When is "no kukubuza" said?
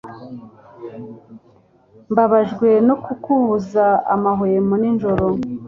2.87-3.85